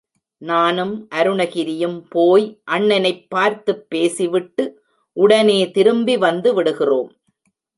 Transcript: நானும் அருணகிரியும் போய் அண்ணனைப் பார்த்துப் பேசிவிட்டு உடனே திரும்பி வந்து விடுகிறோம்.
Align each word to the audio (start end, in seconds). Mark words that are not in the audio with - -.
நானும் 0.37 1.07
அருணகிரியும் 1.15 2.01
போய் 2.09 2.61
அண்ணனைப் 2.63 3.29
பார்த்துப் 3.29 3.89
பேசிவிட்டு 3.89 4.83
உடனே 5.17 5.71
திரும்பி 5.71 6.17
வந்து 6.17 6.53
விடுகிறோம். 6.53 7.11